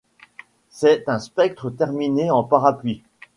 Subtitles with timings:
[0.71, 3.03] C’est un sceptre terminé en parapluie.